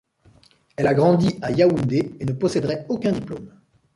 [0.77, 3.53] Elle a grandi à Yaoundé, et ne possèderait aucun diplôme.